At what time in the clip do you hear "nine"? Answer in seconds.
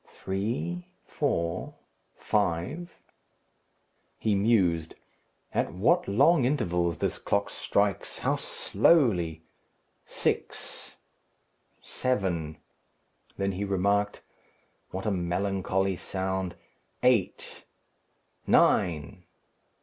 18.47-19.23